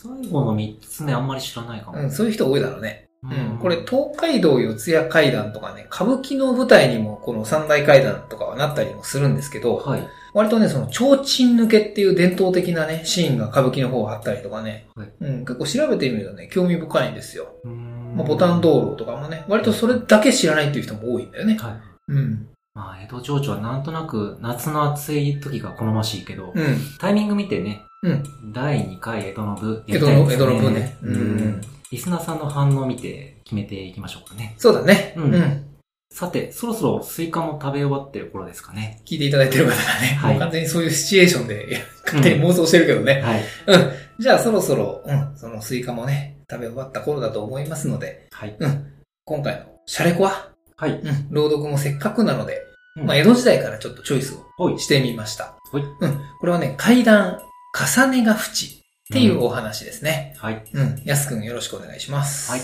[0.02, 2.00] 最後の三つ目あんまり知らないかも。
[2.00, 3.08] うん、そういう人多いだろうね。
[3.24, 3.60] うん。
[3.60, 10.08] これ、東海道四谷階段とかね、歌舞伎の舞台にもこの三大階段とかはなったりもするんですけど、はい。
[10.34, 17.54] 割とね、その、提灯抜けっていう伝統的なね、シーンが歌舞伎の方あったりとかね、はいうん、結構調べてみるとね、興味深いんですよ。
[17.64, 21.58] うんまあ、ボタン道路とかもね、割とそれだけ知らないっていう人も多いんだよね。
[21.58, 21.74] はい。
[22.10, 22.48] うん。
[22.74, 26.78] まあ、江戸情緒はなんとなく夏の暑い時が好ましいけど、うん。
[27.00, 28.24] タイミング見てね、うん。
[28.54, 30.98] 第2回江戸の部江戸の、江戸の分ね。
[31.02, 31.62] ううんん。
[31.92, 34.56] リスナーさんの反応を見て決めていきましょうかね。
[34.58, 35.14] そうだね。
[35.18, 35.66] ううんん。
[36.14, 39.02] さて、そろそろスイカも食べ終わってる頃ですかね。
[39.06, 39.82] 聞いていただいてる方がね、
[40.20, 43.22] はいもう完全にそういうシチュエーションで、勝手に妄想してるけどね。
[43.22, 43.42] はい。
[43.68, 43.92] うん。
[44.22, 48.56] じゃあそろそろ、うん、そのスイカもね、食べ終わった頃だと思いますので、はい。
[48.60, 48.94] うん。
[49.26, 50.92] 今回の洒落怖は、はい。
[50.92, 52.62] うん、朗読もせっかくなので、
[52.98, 55.56] うんまあ、江戸時代からちょっとチョイスをしてみました。
[55.72, 56.20] ほいうん。
[56.40, 57.40] これはね、怪談、
[57.74, 58.70] 累ヶ淵っ
[59.12, 60.36] ていうお話ですね。
[60.38, 60.64] はい。
[60.72, 61.02] うん。
[61.04, 62.52] やすくんよろしくお願いします。
[62.52, 62.62] はい。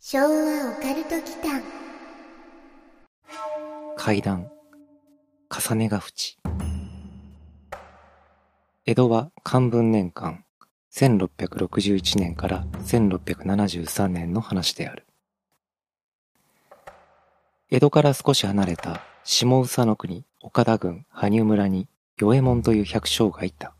[0.00, 1.62] 昭和オカルト祈間
[3.96, 4.48] 階段、
[5.50, 6.43] 重ねが縁。
[8.86, 10.44] 江戸は漢文年間、
[10.92, 15.06] 1661年から1673年の話である。
[17.70, 23.74] 江戸から少し離れた下宇佐の国岡田郡羽生村に与右衛門という百姓がいた。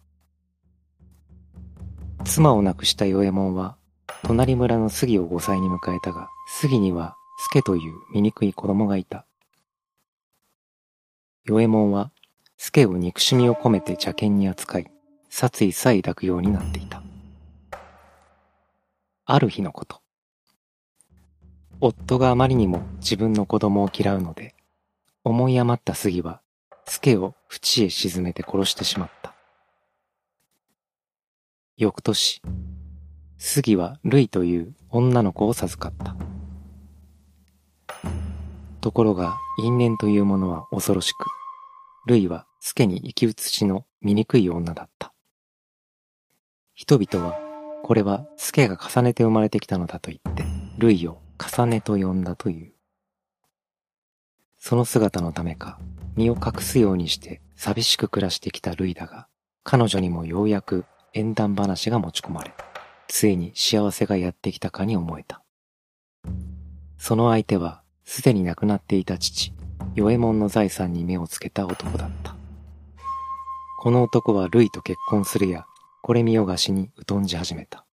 [2.25, 3.77] 妻を亡くした与右衛門は、
[4.23, 7.15] 隣村の杉を5歳に迎えたが、杉には
[7.51, 9.27] 助という醜い子供がいた。
[11.45, 12.11] 与右衛門は、
[12.57, 14.94] 助を憎しみを込めて邪険に扱い、
[15.37, 17.03] 殺意さえ抱くようになっていた。
[19.25, 20.01] ある日のこと。
[21.81, 24.55] 夫があまりにも自分の子供を嫌うので、
[25.25, 26.41] 思い余った杉は、
[26.87, 29.35] 助を淵へ沈めて殺してしまった。
[31.77, 32.41] 翌年、
[33.37, 36.15] 杉はルイという女の子を授かった。
[38.81, 41.27] ところが因縁というものは恐ろしく、
[42.07, 45.14] ルイは助に生き写しの醜い女だった。
[46.75, 47.39] 人々は、
[47.85, 50.45] これは助が重ねて生まれてきたのだと言って、
[50.77, 52.73] ルイを重ねと呼んだという。
[54.59, 55.79] その姿のためか、
[56.17, 59.29] 身を隠すようにして寂しく暮らしてきたルイだが、
[59.63, 62.53] 彼女にもようやく縁談話が持ち込まれ、
[63.07, 65.45] ついに幸せがやってきたかに思えた。
[66.99, 69.53] その相手は、すでに亡くなっていた父、
[69.95, 72.35] 与右衛門の財産に目をつけた男だった。
[73.79, 75.67] この男はルイと結婚するや、
[76.05, 77.87] これ見よがしに疎んじ始めた。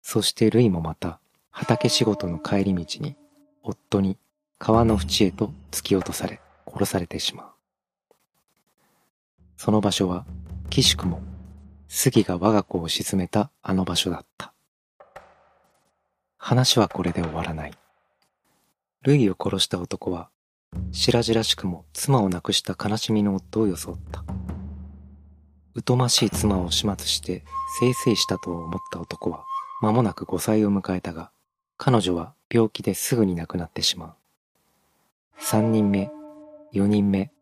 [0.00, 3.14] そしてルイもまた、畑仕事の帰り道に、
[3.62, 4.16] 夫に
[4.58, 8.14] 川の淵へと突き落とされ、殺されてしまう。
[9.58, 10.24] その場所は、
[10.70, 11.20] 岸くも、
[11.88, 14.54] 杉が我が子を沈めたあの場所だった。
[16.38, 17.72] 話はこれで終わらない。
[19.02, 20.30] ルイを殺した男は、
[20.90, 24.24] 白々しくも妻を亡くした悲しみの夫を装った。
[25.86, 27.44] 疎ましい妻を始末して、
[27.80, 29.44] せいせいしたと思った男は、
[29.80, 31.30] 間もなく5歳を迎えたが、
[31.78, 34.14] 彼女は病気ですぐに亡くなってしまう。
[35.40, 36.10] 3人目、
[36.74, 37.32] 4人目、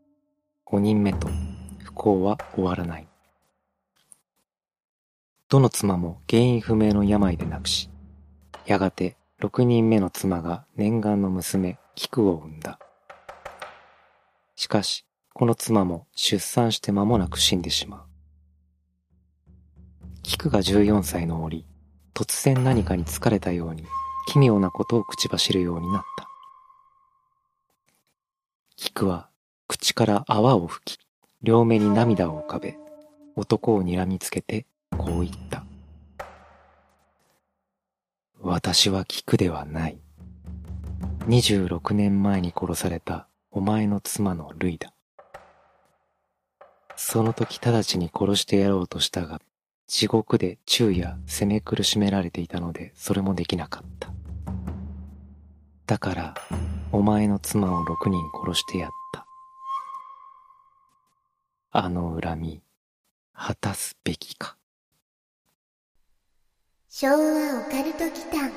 [0.66, 1.28] 5人目と、
[1.84, 3.08] 不幸は終わらない。
[5.48, 7.90] どの妻も原因不明の病で亡くし、
[8.66, 12.78] やがて6人目の妻が念願の娘、菊を産んだ。
[14.54, 18.09] しかし、この妻も出産して間もなく死んでしまう。
[20.22, 21.64] 菊が14歳の折、
[22.14, 23.84] 突然何かに疲れたように、
[24.28, 26.28] 奇妙なことを口走るようになった。
[28.76, 29.28] 菊は
[29.66, 31.00] 口から泡を吹き、
[31.42, 32.76] 両目に涙を浮かべ、
[33.36, 35.64] 男を睨みつけてこう言った。
[38.40, 39.98] 私は菊ではない。
[41.26, 44.92] 26年前に殺されたお前の妻のルイだ。
[46.96, 49.40] その時直ちに殺してやろうとしたが、
[49.90, 54.12] 地獄で昼夜責め苦しめられていたので、それもできなかった。
[55.84, 56.34] だから、
[56.92, 59.26] お前の妻を6人殺してやった。
[61.72, 62.62] あの恨み、
[63.34, 64.56] 果たすべきか。
[66.88, 67.18] 昭和オ
[67.68, 68.56] カルト祈間こ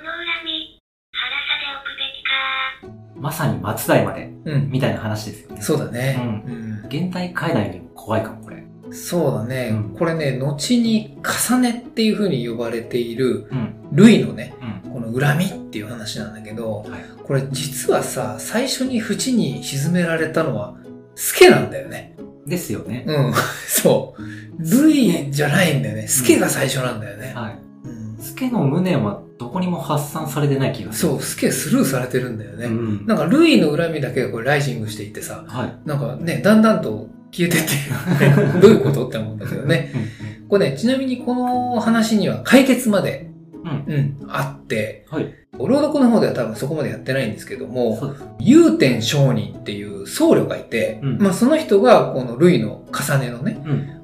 [0.00, 3.20] の恨み、晴らさでおくべきか。
[3.20, 4.70] まさに松代まで、うん。
[4.70, 5.60] みたいな話ですよね。
[5.60, 6.44] そうだね。
[6.46, 8.69] ううん現代階段よりも怖いかも、これ。
[8.92, 13.74] そうだね、うんこれね、後に重ねっていう風に呼ばれている、うん。
[13.92, 14.92] ルイのね、うん。
[14.92, 17.00] この恨みっていう話なんだけど、はい。
[17.22, 20.76] これ実はさ、最初に縁に沈められたのは、
[21.14, 22.16] スケなんだよね。
[22.46, 23.04] ですよね。
[23.06, 23.32] うん、
[23.68, 24.22] そう。
[24.58, 26.08] ルイじゃないんだよね。
[26.08, 27.32] スケが最初なんだよね。
[27.34, 27.58] はい。
[27.84, 31.12] うんスケの無念はどこにも発散されてない気がする。
[31.12, 32.66] そう、スケスルーされてるんだよね。
[32.66, 33.06] うん。
[33.06, 35.88] なんか、ルイの恨みだけがこれライジングしていってさ、はい。
[35.88, 37.68] なんかね、だんだんと消えてって、
[38.60, 39.92] どういうことって思うんだけどね。
[40.48, 43.30] これね、ちなみにこの話には解決まで、
[43.64, 43.94] うん。
[43.94, 45.34] うん、あって、はい。
[45.58, 48.14] 朗読の方では多分そこまでやってないんですけども。
[48.38, 53.62] 祐天上人っていう僧侶がいて、うんまあその人がこの類の重ねのね、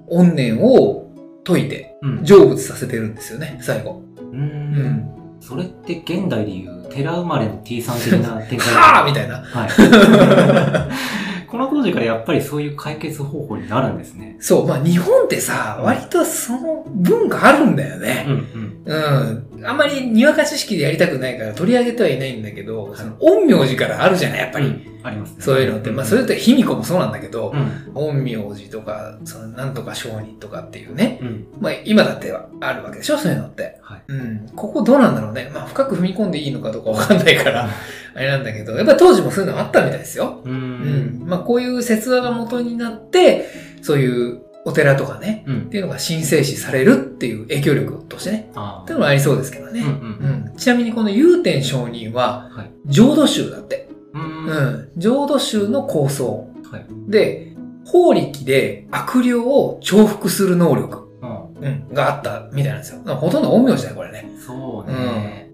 [0.09, 0.29] うん。
[0.29, 1.11] 怨念を
[1.45, 2.25] 解いてうん。
[2.25, 4.03] 成仏させてるんですよね、最後。
[4.21, 4.37] う。
[4.37, 5.09] うんん。
[5.41, 9.43] それって現代でいう、寺生まれの T さん的な展開はぁみたいな。
[9.43, 9.71] はい。
[11.47, 14.37] この当時からやっぱりそういう解決方法になるんですね。
[14.41, 18.25] そう、まあ日本ってさ、割とその文化あるんだようね。
[18.25, 18.83] んうん。
[18.85, 19.56] うん。
[19.67, 24.67] あんまりにわか知識でやりたくないから取り上げてはいないんだけど、その陰陽師からあるじゃない、やっぱり。
[24.67, 25.37] うんありますね。
[25.41, 25.91] そういうのって。
[25.91, 27.95] まあそれって卑弥呼もそうなんだけどう、ん。
[27.95, 31.19] 陰陽師とか、そのなんとか商人とかっていうね。
[31.23, 31.47] うん。
[31.61, 33.79] まあ今だってあるわけでしょ、そういうのって。
[33.83, 34.03] はい。
[34.09, 34.49] うん。
[34.55, 35.51] ここどうなんだろうね。
[35.55, 37.69] まあ深く踏み込んでいいのかどうかわかんないから、
[38.15, 40.41] あれなんだけど、やっぱ当時もそういうのあったみたいですよ。
[40.45, 40.49] う。
[40.49, 41.25] うんん。
[41.27, 43.49] まあこういう説話が元になって、
[43.83, 45.65] そういうお寺とかね、うんっ。
[45.67, 49.81] ていうのが神聖視されるっていう影響力としてね、あっていうのもありそうですけどね。
[49.81, 53.89] うんうんうんちなみにこの祐天上人ははい、浄土宗だって。
[54.13, 54.19] う。
[54.19, 54.91] うんん。
[54.97, 56.49] 浄土宗の構想。
[56.71, 56.87] はい。
[57.09, 57.53] で、
[57.85, 61.65] 法力で悪霊を重複する能力、うん。
[61.65, 63.01] うん、があったみたいなんですよ。
[63.15, 64.29] ほとんど陰陽師だよ、これね。
[64.45, 65.46] そうね。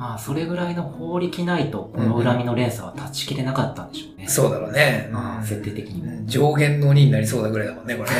[0.00, 4.26] まあ、それぐらいの法力ないと、この恨みの連鎖は断ち切れなかったんでしょうね。
[4.26, 5.04] そうだろうね。
[5.08, 8.16] うんまあ設定的にもうん上限の鬼になりそうだぐらいだもんね、これね。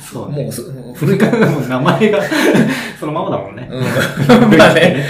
[0.00, 0.42] そ ううん、ね。
[0.42, 1.38] もうすもう古いから。
[1.48, 2.20] もう名前が
[2.98, 3.68] そのままだもんね。
[3.70, 4.58] うん。
[4.58, 5.04] まあね。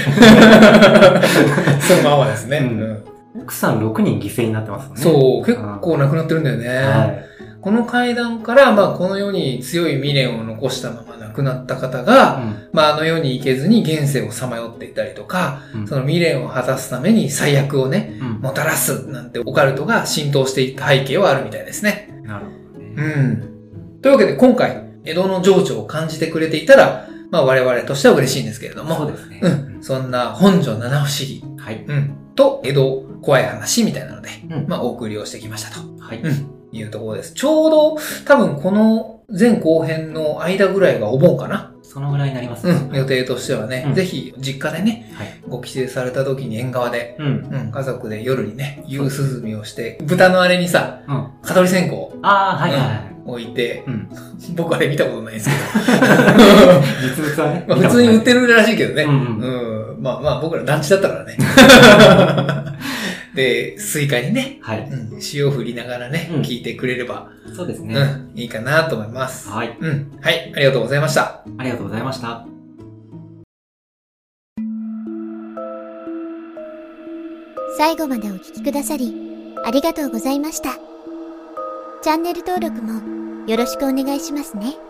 [1.80, 2.58] そのままですね。
[2.58, 3.04] うんうん
[3.42, 5.00] 奥さん6人犠牲になってますよね。
[5.00, 6.68] そう、結構亡くなってるんだよね。
[6.68, 7.24] はい。
[7.60, 18.28] この階段から、まあ、この世に強い未練を残したまま亡くなった方が、まあ、あの世に行けずに現世をさまよっていたりとか、うんその未練を果たすために最悪をね、うん。
[18.40, 22.22] もたらすなんてオカルトが浸透していった背景はあるみたいですね。
[22.24, 22.94] なるほどね。
[22.96, 24.00] うん。
[24.02, 29.40] というわけで今回、江戸の情緒を感じてくれていたら、まあ我々としては嬉しいんですけれども、そうですね。
[29.42, 29.82] うん。
[29.82, 31.84] そんな本所七不思議、はい。
[31.86, 32.16] うん。
[32.34, 35.80] と江戸怖い話みたいなので、うんまあお送りをしてきましたと。
[36.02, 36.20] はい。
[36.22, 36.60] うん。
[36.72, 37.34] いうところです。
[37.34, 41.72] ちょうど多分この前後編の間ぐらいがお盆かな。
[41.82, 42.94] そのぐらいになりますうん。
[42.94, 45.40] 予定としてはね、うんぜひ実家でね、はい。
[45.48, 47.48] ご帰省された時に縁側で、うん。
[47.50, 49.08] うん、家族で夜にね、夕涼
[49.42, 51.28] みをして、豚のあれにさ、うん。
[51.42, 53.10] 蚊取り線香をああ、はいはいはい。
[53.26, 54.08] 置いて、うん。
[54.54, 55.56] 僕あれ見たことないんですけ
[57.08, 57.64] 実物はね。
[57.66, 58.46] ど、まあ普通に売ってる。
[58.46, 59.02] るらしいけどね。
[59.02, 59.94] うんうん。
[59.94, 60.02] うん。
[60.02, 61.36] まあまあ僕ら団地だったからね。
[63.34, 64.80] で、スイカにね、はい。
[64.90, 67.94] うん、塩振りながらね、うん聞いてくれれば、そうですね。
[67.94, 69.48] うん、いいかなと思います。
[69.48, 69.76] はい。
[69.78, 70.18] うん。
[70.20, 71.42] はい、ありがとうございました。
[71.58, 72.46] ありがとうございました。
[77.76, 79.14] 最後までお聞きくださり、
[79.64, 80.74] ありがとうございました。
[82.02, 84.89] チャンネル登録もよろしくお願いしますね。